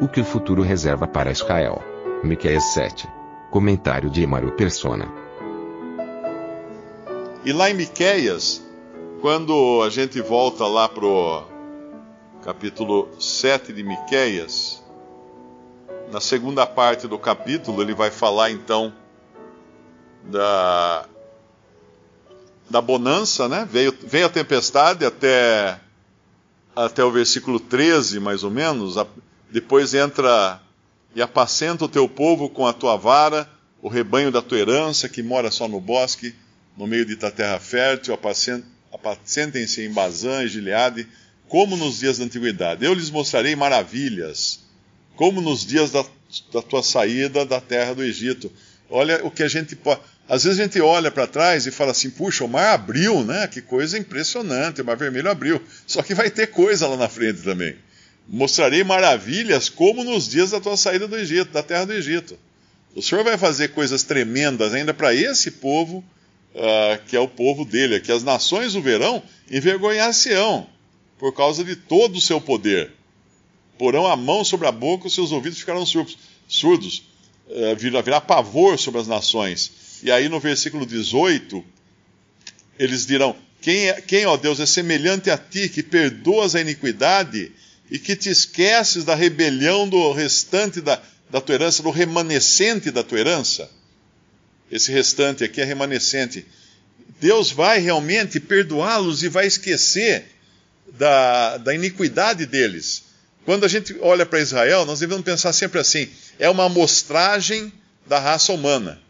O 0.00 0.06
que 0.06 0.20
o 0.20 0.24
futuro 0.24 0.62
reserva 0.62 1.08
para 1.08 1.32
Israel. 1.32 1.82
Miqueias 2.22 2.62
7. 2.72 3.08
Comentário 3.50 4.08
de 4.08 4.22
Emaro 4.22 4.52
Persona. 4.52 5.12
E 7.44 7.52
lá 7.52 7.68
em 7.68 7.74
Miqueias, 7.74 8.62
quando 9.20 9.82
a 9.84 9.90
gente 9.90 10.20
volta 10.20 10.66
lá 10.68 10.88
pro 10.88 11.42
capítulo 12.44 13.08
7 13.18 13.72
de 13.72 13.82
Miqueias, 13.82 14.84
na 16.12 16.20
segunda 16.20 16.64
parte 16.64 17.08
do 17.08 17.18
capítulo, 17.18 17.82
ele 17.82 17.92
vai 17.92 18.12
falar 18.12 18.52
então 18.52 18.92
da, 20.22 21.06
da 22.70 22.80
bonança, 22.80 23.48
né? 23.48 23.66
Veio, 23.68 23.92
veio 24.06 24.26
a 24.26 24.30
tempestade 24.30 25.04
até, 25.04 25.80
até 26.76 27.02
o 27.02 27.10
versículo 27.10 27.58
13, 27.58 28.20
mais 28.20 28.44
ou 28.44 28.50
menos. 28.50 28.96
Depois 29.50 29.94
entra 29.94 30.60
e 31.14 31.22
apacenta 31.22 31.84
o 31.84 31.88
teu 31.88 32.08
povo 32.08 32.48
com 32.48 32.66
a 32.66 32.72
tua 32.72 32.96
vara, 32.96 33.48
o 33.80 33.88
rebanho 33.88 34.30
da 34.30 34.42
tua 34.42 34.58
herança, 34.58 35.08
que 35.08 35.22
mora 35.22 35.50
só 35.50 35.66
no 35.66 35.80
bosque, 35.80 36.34
no 36.76 36.86
meio 36.86 37.04
de 37.04 37.16
tua 37.16 37.30
terra 37.30 37.58
fértil, 37.58 38.18
apacentem-se 38.92 39.82
em 39.82 39.92
Bazã 39.92 40.42
e 40.42 40.48
Gileade, 40.48 41.08
como 41.48 41.76
nos 41.76 41.98
dias 41.98 42.18
da 42.18 42.24
antiguidade. 42.24 42.84
Eu 42.84 42.94
lhes 42.94 43.10
mostrarei 43.10 43.56
maravilhas, 43.56 44.60
como 45.16 45.40
nos 45.40 45.64
dias 45.64 45.90
da, 45.90 46.04
da 46.52 46.62
tua 46.62 46.82
saída 46.82 47.44
da 47.44 47.60
terra 47.60 47.94
do 47.94 48.04
Egito. 48.04 48.52
Olha 48.90 49.24
o 49.24 49.30
que 49.30 49.42
a 49.42 49.48
gente 49.48 49.74
pode. 49.74 50.00
Às 50.28 50.44
vezes 50.44 50.60
a 50.60 50.62
gente 50.62 50.80
olha 50.80 51.10
para 51.10 51.26
trás 51.26 51.66
e 51.66 51.70
fala 51.70 51.92
assim: 51.92 52.10
puxa, 52.10 52.44
o 52.44 52.48
mar 52.48 52.74
abriu, 52.74 53.24
né? 53.24 53.46
Que 53.46 53.62
coisa 53.62 53.98
impressionante, 53.98 54.82
o 54.82 54.84
mar 54.84 54.96
vermelho 54.96 55.30
abriu. 55.30 55.60
Só 55.86 56.02
que 56.02 56.14
vai 56.14 56.30
ter 56.30 56.48
coisa 56.48 56.86
lá 56.86 56.96
na 56.96 57.08
frente 57.08 57.42
também. 57.42 57.76
Mostrarei 58.28 58.84
maravilhas 58.84 59.70
como 59.70 60.04
nos 60.04 60.28
dias 60.28 60.50
da 60.50 60.60
tua 60.60 60.76
saída 60.76 61.08
do 61.08 61.16
Egito, 61.16 61.50
da 61.50 61.62
terra 61.62 61.86
do 61.86 61.94
Egito. 61.94 62.38
O 62.94 63.02
Senhor 63.02 63.24
vai 63.24 63.38
fazer 63.38 63.68
coisas 63.68 64.02
tremendas 64.02 64.74
ainda 64.74 64.92
para 64.92 65.14
esse 65.14 65.52
povo, 65.52 66.04
uh, 66.54 67.02
que 67.06 67.16
é 67.16 67.20
o 67.20 67.28
povo 67.28 67.64
dele, 67.64 68.00
que 68.00 68.12
as 68.12 68.22
nações 68.22 68.74
o 68.74 68.82
verão 68.82 69.22
envergonhar-se-ão 69.50 70.66
por 71.18 71.32
causa 71.34 71.64
de 71.64 71.74
todo 71.74 72.16
o 72.16 72.20
seu 72.20 72.40
poder. 72.40 72.92
Porão 73.78 74.06
a 74.06 74.16
mão 74.16 74.44
sobre 74.44 74.66
a 74.66 74.72
boca, 74.72 75.06
os 75.06 75.14
seus 75.14 75.32
ouvidos 75.32 75.58
ficarão 75.58 75.86
surdos. 75.86 77.02
Uh, 77.48 77.76
virá, 77.76 78.02
virá 78.02 78.20
pavor 78.20 78.78
sobre 78.78 79.00
as 79.00 79.08
nações. 79.08 79.72
E 80.02 80.10
aí 80.10 80.28
no 80.28 80.38
versículo 80.38 80.84
18, 80.84 81.64
eles 82.78 83.06
dirão: 83.06 83.34
quem, 83.60 83.88
é, 83.88 84.00
quem, 84.00 84.26
ó 84.26 84.36
Deus, 84.36 84.60
é 84.60 84.66
semelhante 84.66 85.30
a 85.30 85.38
ti, 85.38 85.68
que 85.68 85.82
perdoas 85.82 86.54
a 86.54 86.60
iniquidade 86.60 87.52
e 87.90 87.98
que 87.98 88.14
te 88.14 88.28
esqueces 88.28 89.04
da 89.04 89.14
rebelião 89.14 89.88
do 89.88 90.12
restante 90.12 90.80
da, 90.80 91.00
da 91.30 91.40
tua 91.40 91.54
herança, 91.54 91.82
do 91.82 91.90
remanescente 91.90 92.90
da 92.90 93.02
tua 93.02 93.18
herança? 93.18 93.70
Esse 94.70 94.92
restante 94.92 95.44
aqui 95.44 95.60
é 95.60 95.64
remanescente. 95.64 96.46
Deus 97.20 97.50
vai 97.50 97.78
realmente 97.80 98.38
perdoá-los 98.38 99.22
e 99.22 99.28
vai 99.28 99.46
esquecer 99.46 100.26
da, 100.92 101.56
da 101.56 101.74
iniquidade 101.74 102.46
deles. 102.46 103.04
Quando 103.44 103.64
a 103.64 103.68
gente 103.68 103.96
olha 104.00 104.26
para 104.26 104.40
Israel, 104.40 104.84
nós 104.84 105.00
devemos 105.00 105.24
pensar 105.24 105.52
sempre 105.52 105.80
assim: 105.80 106.08
é 106.38 106.50
uma 106.50 106.64
amostragem 106.66 107.72
da 108.06 108.18
raça 108.18 108.52
humana. 108.52 109.00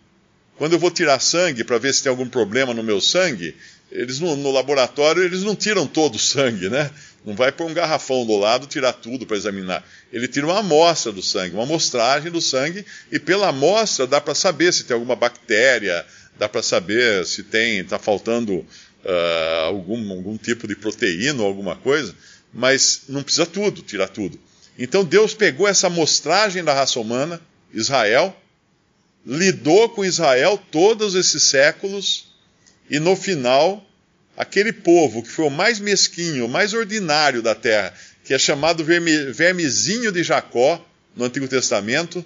Quando 0.56 0.72
eu 0.72 0.78
vou 0.78 0.90
tirar 0.90 1.20
sangue 1.20 1.64
para 1.64 1.78
ver 1.78 1.94
se 1.94 2.02
tem 2.02 2.10
algum 2.10 2.28
problema 2.28 2.74
no 2.74 2.82
meu 2.82 3.00
sangue, 3.00 3.54
eles 3.90 4.18
no, 4.18 4.36
no, 4.36 4.50
laboratório 4.50 5.22
eles 5.22 5.42
não 5.42 5.54
tiram 5.54 5.86
todo 5.86 6.16
o 6.16 6.18
sangue, 6.18 6.68
né? 6.68 6.90
Não 7.24 7.34
vai 7.34 7.52
pôr 7.52 7.66
um 7.66 7.74
garrafão 7.74 8.24
do 8.24 8.36
lado 8.36 8.66
tirar 8.66 8.92
tudo 8.92 9.26
para 9.26 9.36
examinar. 9.36 9.84
Ele 10.12 10.28
tira 10.28 10.46
uma 10.46 10.60
amostra 10.60 11.12
do 11.12 11.22
sangue, 11.22 11.54
uma 11.54 11.64
amostragem 11.64 12.30
do 12.30 12.40
sangue, 12.40 12.84
e 13.10 13.18
pela 13.18 13.48
amostra 13.48 14.06
dá 14.06 14.20
para 14.20 14.34
saber 14.34 14.72
se 14.72 14.84
tem 14.84 14.94
alguma 14.94 15.16
bactéria, 15.16 16.06
dá 16.38 16.48
para 16.48 16.62
saber 16.62 17.26
se 17.26 17.42
tem, 17.42 17.78
está 17.78 17.98
faltando 17.98 18.54
uh, 18.58 19.64
algum, 19.64 20.12
algum 20.12 20.36
tipo 20.36 20.66
de 20.66 20.76
proteína 20.76 21.42
ou 21.42 21.48
alguma 21.48 21.76
coisa, 21.76 22.14
mas 22.52 23.02
não 23.08 23.22
precisa 23.22 23.46
tudo, 23.46 23.82
tirar 23.82 24.08
tudo. 24.08 24.38
Então 24.78 25.04
Deus 25.04 25.34
pegou 25.34 25.66
essa 25.66 25.88
amostragem 25.88 26.62
da 26.62 26.72
raça 26.72 27.00
humana, 27.00 27.40
Israel, 27.74 28.34
lidou 29.26 29.88
com 29.88 30.04
Israel 30.04 30.58
todos 30.70 31.14
esses 31.14 31.42
séculos, 31.42 32.28
e 32.88 32.98
no 32.98 33.14
final, 33.14 33.84
aquele 34.38 34.72
povo 34.72 35.20
que 35.20 35.28
foi 35.28 35.46
o 35.46 35.50
mais 35.50 35.80
mesquinho, 35.80 36.46
o 36.46 36.48
mais 36.48 36.72
ordinário 36.72 37.42
da 37.42 37.56
terra, 37.56 37.92
que 38.22 38.32
é 38.32 38.38
chamado 38.38 38.84
verme, 38.84 39.32
vermezinho 39.32 40.12
de 40.12 40.22
Jacó 40.22 40.82
no 41.16 41.24
Antigo 41.24 41.48
Testamento, 41.48 42.24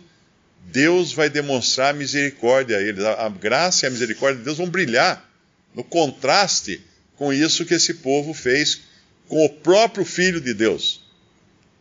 Deus 0.67 1.13
vai 1.15 1.31
demonstrar 1.31 1.95
misericórdia 1.95 2.77
a 2.77 2.83
eles. 2.83 3.03
A, 3.03 3.27
a 3.27 3.29
graça 3.31 3.87
e 3.87 3.89
a 3.89 3.91
misericórdia 3.91 4.39
de 4.39 4.45
Deus 4.45 4.59
vão 4.59 4.69
brilhar 4.69 5.27
no 5.75 5.83
contraste 5.83 6.83
com 7.17 7.33
isso 7.33 7.65
que 7.65 7.75
esse 7.75 7.95
povo 7.95 8.35
fez 8.35 8.83
com 9.27 9.43
o 9.47 9.49
próprio 9.49 10.05
Filho 10.05 10.41
de 10.41 10.53
Deus. 10.53 11.01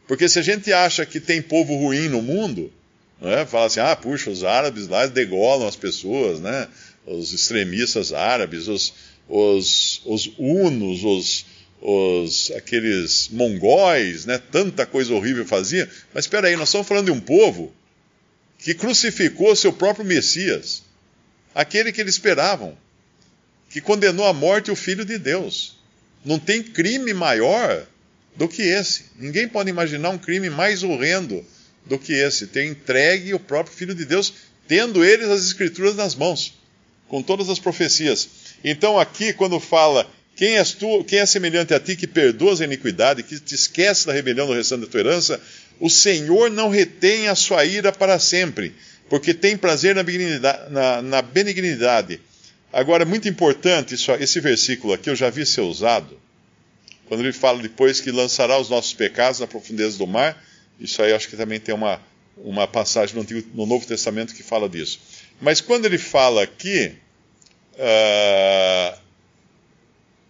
Porque 0.07 0.29
se 0.29 0.39
a 0.39 0.41
gente 0.41 0.71
acha 0.71 1.05
que 1.05 1.19
tem 1.19 1.41
povo 1.41 1.75
ruim 1.75 2.07
no 2.07 2.21
mundo, 2.21 2.71
né, 3.19 3.45
fala 3.45 3.65
assim, 3.65 3.81
ah, 3.81 3.95
puxa, 3.97 4.29
os 4.29 4.45
árabes 4.45 4.87
lá 4.87 5.05
degolam 5.07 5.67
as 5.67 5.75
pessoas, 5.75 6.39
né? 6.39 6.69
Os 7.05 7.33
extremistas 7.33 8.13
árabes, 8.13 8.67
os, 8.67 8.93
os, 9.31 10.01
os 10.05 10.29
hunos, 10.37 11.03
os, 11.05 11.45
os, 11.81 12.51
aqueles 12.51 13.29
mongóis, 13.29 14.25
né? 14.25 14.37
Tanta 14.51 14.85
coisa 14.85 15.13
horrível 15.13 15.45
fazia. 15.45 15.89
Mas 16.13 16.25
espera 16.25 16.49
aí, 16.49 16.57
nós 16.57 16.67
estamos 16.67 16.87
falando 16.87 17.05
de 17.05 17.11
um 17.11 17.19
povo 17.19 17.73
que 18.59 18.75
crucificou 18.75 19.55
seu 19.55 19.71
próprio 19.71 20.05
Messias, 20.05 20.83
aquele 21.55 21.93
que 21.93 22.01
eles 22.01 22.15
esperavam 22.15 22.77
que 23.69 23.79
condenou 23.79 24.25
à 24.25 24.33
morte 24.33 24.69
o 24.69 24.75
Filho 24.75 25.05
de 25.05 25.17
Deus. 25.17 25.77
Não 26.25 26.37
tem 26.37 26.61
crime 26.61 27.13
maior 27.13 27.87
do 28.35 28.47
que 28.49 28.61
esse. 28.61 29.05
Ninguém 29.15 29.47
pode 29.47 29.69
imaginar 29.69 30.09
um 30.09 30.17
crime 30.17 30.49
mais 30.49 30.83
horrendo 30.83 31.43
do 31.85 31.97
que 31.97 32.11
esse. 32.11 32.47
Ter 32.47 32.65
entregue 32.65 33.33
o 33.33 33.39
próprio 33.39 33.75
Filho 33.75 33.95
de 33.95 34.03
Deus, 34.03 34.33
tendo 34.67 35.05
eles 35.05 35.29
as 35.29 35.45
Escrituras 35.45 35.95
nas 35.95 36.15
mãos, 36.15 36.53
com 37.07 37.23
todas 37.23 37.49
as 37.49 37.59
profecias. 37.59 38.40
Então, 38.63 38.99
aqui, 38.99 39.33
quando 39.33 39.59
fala. 39.59 40.09
Quem 40.33 40.57
és 40.57 40.71
tu, 40.71 41.03
quem 41.03 41.19
é 41.19 41.25
semelhante 41.25 41.73
a 41.73 41.79
ti 41.79 41.95
que 41.95 42.07
perdoas 42.07 42.61
a 42.61 42.63
iniquidade, 42.63 43.21
que 43.21 43.39
te 43.39 43.53
esquece 43.53 44.07
da 44.07 44.13
rebelião 44.13 44.47
do 44.47 44.53
restante 44.53 44.81
da 44.81 44.87
tua 44.87 45.01
herança? 45.01 45.39
O 45.79 45.89
Senhor 45.89 46.49
não 46.49 46.69
retém 46.69 47.27
a 47.27 47.35
sua 47.35 47.63
ira 47.63 47.91
para 47.91 48.17
sempre, 48.17 48.73
porque 49.07 49.33
tem 49.33 49.55
prazer 49.55 49.93
na 49.93 50.01
benignidade, 50.01 50.71
na, 50.71 51.01
na 51.01 51.21
benignidade 51.21 52.19
Agora, 52.73 53.03
muito 53.03 53.27
importante, 53.27 53.95
isso, 53.95 54.11
esse 54.13 54.39
versículo 54.39 54.93
aqui 54.93 55.09
eu 55.09 55.15
já 55.15 55.29
vi 55.29 55.45
ser 55.45 55.61
usado, 55.61 56.17
quando 57.05 57.19
ele 57.19 57.33
fala 57.33 57.61
depois 57.61 57.99
que 57.99 58.11
lançará 58.11 58.57
os 58.57 58.69
nossos 58.69 58.93
pecados 58.93 59.41
na 59.41 59.47
profundeza 59.47 59.97
do 59.97 60.07
mar. 60.07 60.41
Isso 60.79 61.01
aí 61.01 61.11
acho 61.11 61.27
que 61.27 61.35
também 61.35 61.59
tem 61.59 61.75
uma, 61.75 62.01
uma 62.37 62.65
passagem 62.65 63.13
no, 63.13 63.21
Antigo, 63.21 63.45
no 63.53 63.65
Novo 63.65 63.85
Testamento 63.85 64.33
que 64.33 64.41
fala 64.41 64.69
disso. 64.69 65.01
Mas 65.41 65.59
quando 65.59 65.85
ele 65.85 65.97
fala 65.97 66.43
aqui, 66.43 66.93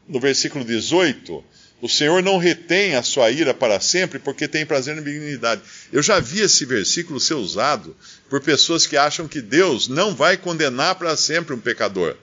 no 0.07 0.19
versículo 0.19 0.63
18, 0.63 1.43
o 1.81 1.89
Senhor 1.89 2.21
não 2.21 2.37
retém 2.37 2.95
a 2.95 3.03
sua 3.03 3.31
ira 3.31 3.53
para 3.53 3.79
sempre, 3.79 4.19
porque 4.19 4.47
tem 4.47 4.65
prazer 4.65 4.95
na 4.95 5.01
benignidade. 5.01 5.61
Eu 5.91 6.01
já 6.03 6.19
vi 6.19 6.41
esse 6.41 6.65
versículo 6.65 7.19
ser 7.19 7.33
usado 7.33 7.95
por 8.29 8.41
pessoas 8.41 8.85
que 8.85 8.97
acham 8.97 9.27
que 9.27 9.41
Deus 9.41 9.87
não 9.87 10.15
vai 10.15 10.37
condenar 10.37 10.95
para 10.95 11.17
sempre 11.17 11.53
um 11.53 11.59
pecador 11.59 12.15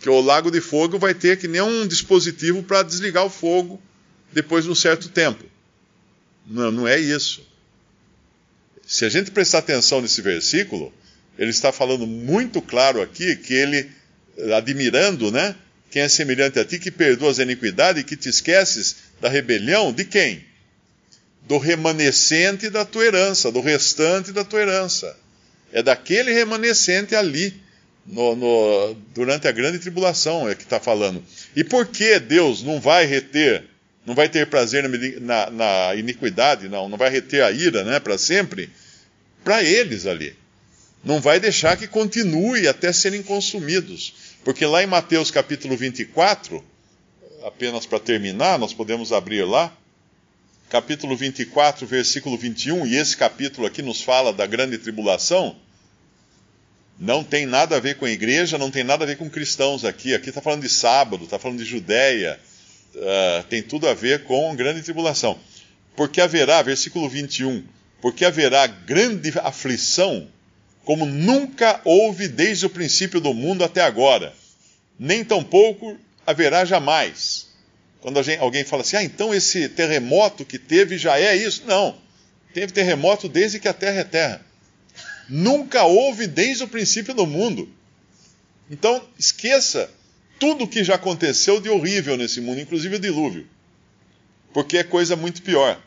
que 0.00 0.08
o 0.08 0.20
lago 0.20 0.50
de 0.50 0.60
fogo 0.60 0.98
vai 0.98 1.14
ter 1.14 1.38
que 1.38 1.48
nem 1.48 1.60
um 1.60 1.86
dispositivo 1.86 2.62
para 2.62 2.82
desligar 2.82 3.24
o 3.24 3.30
fogo 3.30 3.80
depois 4.32 4.64
de 4.64 4.70
um 4.70 4.74
certo 4.74 5.08
tempo. 5.08 5.44
Não, 6.46 6.70
não 6.70 6.88
é 6.88 6.98
isso. 6.98 7.46
Se 8.86 9.04
a 9.04 9.08
gente 9.08 9.30
prestar 9.30 9.58
atenção 9.58 10.00
nesse 10.00 10.22
versículo, 10.22 10.92
ele 11.38 11.50
está 11.50 11.72
falando 11.72 12.06
muito 12.06 12.62
claro 12.62 13.02
aqui 13.02 13.36
que 13.36 13.52
ele, 13.52 13.90
admirando, 14.54 15.30
né, 15.30 15.54
quem 15.90 16.02
é 16.02 16.08
semelhante 16.08 16.58
a 16.58 16.64
ti, 16.64 16.78
que 16.78 16.90
perdoa 16.90 17.30
as 17.30 17.38
iniquidades 17.38 18.02
e 18.02 18.04
que 18.04 18.16
te 18.16 18.28
esqueces 18.28 18.96
da 19.20 19.28
rebelião 19.28 19.92
de 19.92 20.04
quem? 20.04 20.44
Do 21.46 21.56
remanescente 21.56 22.68
da 22.68 22.84
tua 22.84 23.06
herança, 23.06 23.50
do 23.50 23.60
restante 23.60 24.32
da 24.32 24.44
tua 24.44 24.60
herança. 24.60 25.16
É 25.72 25.82
daquele 25.82 26.32
remanescente 26.32 27.14
ali, 27.14 27.54
no, 28.06 28.36
no, 28.36 28.94
durante 29.14 29.48
a 29.48 29.52
grande 29.52 29.78
tribulação, 29.78 30.48
é 30.48 30.54
que 30.54 30.62
está 30.62 30.78
falando. 30.78 31.22
E 31.56 31.64
por 31.64 31.86
que 31.86 32.18
Deus 32.18 32.62
não 32.62 32.80
vai 32.80 33.06
reter, 33.06 33.64
não 34.04 34.14
vai 34.14 34.28
ter 34.28 34.46
prazer 34.46 34.88
na, 34.88 35.20
na, 35.20 35.50
na 35.50 35.94
iniquidade, 35.94 36.68
não, 36.68 36.88
não 36.88 36.98
vai 36.98 37.10
reter 37.10 37.42
a 37.42 37.50
ira 37.50 37.82
né, 37.84 37.98
para 37.98 38.18
sempre? 38.18 38.70
Para 39.42 39.62
eles 39.62 40.06
ali. 40.06 40.34
Não 41.02 41.20
vai 41.20 41.40
deixar 41.40 41.76
que 41.76 41.86
continue 41.86 42.68
até 42.68 42.92
serem 42.92 43.22
consumidos. 43.22 44.27
Porque 44.48 44.64
lá 44.64 44.82
em 44.82 44.86
Mateus 44.86 45.30
capítulo 45.30 45.76
24, 45.76 46.64
apenas 47.44 47.84
para 47.84 48.00
terminar, 48.00 48.58
nós 48.58 48.72
podemos 48.72 49.12
abrir 49.12 49.44
lá, 49.44 49.70
capítulo 50.70 51.14
24, 51.14 51.86
versículo 51.86 52.34
21, 52.38 52.86
e 52.86 52.96
esse 52.96 53.14
capítulo 53.14 53.66
aqui 53.66 53.82
nos 53.82 54.00
fala 54.00 54.32
da 54.32 54.46
grande 54.46 54.78
tribulação. 54.78 55.54
Não 56.98 57.22
tem 57.22 57.44
nada 57.44 57.76
a 57.76 57.78
ver 57.78 57.96
com 57.98 58.06
a 58.06 58.10
igreja, 58.10 58.56
não 58.56 58.70
tem 58.70 58.82
nada 58.82 59.04
a 59.04 59.06
ver 59.06 59.18
com 59.18 59.28
cristãos 59.28 59.84
aqui. 59.84 60.14
Aqui 60.14 60.30
está 60.30 60.40
falando 60.40 60.62
de 60.62 60.70
sábado, 60.70 61.24
está 61.24 61.38
falando 61.38 61.58
de 61.58 61.66
Judéia, 61.66 62.40
uh, 62.94 63.44
tem 63.50 63.62
tudo 63.62 63.86
a 63.86 63.92
ver 63.92 64.24
com 64.24 64.56
grande 64.56 64.80
tribulação. 64.80 65.38
Porque 65.94 66.22
haverá, 66.22 66.62
versículo 66.62 67.06
21, 67.06 67.64
porque 68.00 68.24
haverá 68.24 68.66
grande 68.66 69.30
aflição 69.40 70.26
como 70.88 71.04
nunca 71.04 71.82
houve 71.84 72.28
desde 72.28 72.64
o 72.64 72.70
princípio 72.70 73.20
do 73.20 73.34
mundo 73.34 73.62
até 73.62 73.82
agora, 73.82 74.32
nem 74.98 75.22
tampouco 75.22 75.98
haverá 76.26 76.64
jamais. 76.64 77.48
Quando 78.00 78.18
alguém 78.40 78.64
fala 78.64 78.80
assim, 78.80 78.96
ah, 78.96 79.02
então 79.02 79.34
esse 79.34 79.68
terremoto 79.68 80.46
que 80.46 80.58
teve 80.58 80.96
já 80.96 81.20
é 81.20 81.36
isso. 81.36 81.64
Não, 81.66 81.94
teve 82.54 82.72
terremoto 82.72 83.28
desde 83.28 83.60
que 83.60 83.68
a 83.68 83.74
Terra 83.74 84.00
é 84.00 84.04
Terra. 84.04 84.40
Nunca 85.28 85.84
houve 85.84 86.26
desde 86.26 86.64
o 86.64 86.68
princípio 86.68 87.12
do 87.12 87.26
mundo. 87.26 87.68
Então, 88.70 89.06
esqueça 89.18 89.90
tudo 90.40 90.64
o 90.64 90.68
que 90.68 90.82
já 90.82 90.94
aconteceu 90.94 91.60
de 91.60 91.68
horrível 91.68 92.16
nesse 92.16 92.40
mundo, 92.40 92.62
inclusive 92.62 92.96
o 92.96 92.98
dilúvio. 92.98 93.46
Porque 94.54 94.78
é 94.78 94.84
coisa 94.84 95.14
muito 95.14 95.42
pior. 95.42 95.78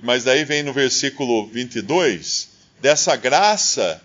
Mas 0.00 0.24
daí 0.24 0.44
vem 0.44 0.64
no 0.64 0.72
versículo 0.72 1.46
22 1.46 2.52
dessa 2.84 3.16
graça 3.16 3.98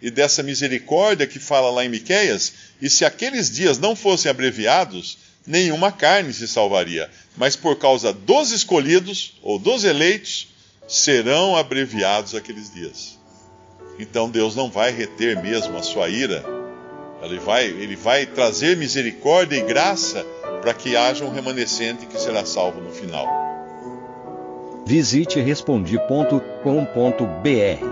e 0.00 0.10
dessa 0.10 0.42
misericórdia 0.42 1.26
que 1.26 1.38
fala 1.38 1.70
lá 1.70 1.84
em 1.84 1.90
Miqueias, 1.90 2.54
e 2.80 2.88
se 2.88 3.04
aqueles 3.04 3.50
dias 3.50 3.78
não 3.78 3.94
fossem 3.94 4.30
abreviados, 4.30 5.18
nenhuma 5.46 5.92
carne 5.92 6.32
se 6.32 6.48
salvaria, 6.48 7.10
mas 7.36 7.56
por 7.56 7.76
causa 7.76 8.10
dos 8.10 8.50
escolhidos 8.50 9.34
ou 9.42 9.58
dos 9.58 9.84
eleitos 9.84 10.48
serão 10.88 11.54
abreviados 11.54 12.34
aqueles 12.34 12.72
dias. 12.72 13.18
Então 13.98 14.30
Deus 14.30 14.56
não 14.56 14.70
vai 14.70 14.92
reter 14.92 15.42
mesmo 15.42 15.76
a 15.76 15.82
sua 15.82 16.08
ira, 16.08 16.42
ele 17.22 17.38
vai, 17.38 17.66
ele 17.66 17.96
vai 17.96 18.24
trazer 18.24 18.78
misericórdia 18.78 19.58
e 19.58 19.62
graça 19.62 20.24
para 20.62 20.72
que 20.72 20.96
haja 20.96 21.22
um 21.22 21.30
remanescente 21.30 22.06
que 22.06 22.18
será 22.18 22.46
salvo 22.46 22.80
no 22.80 22.92
final. 22.92 23.28
Visite 24.86 25.38
respondi.com.br 25.38 27.91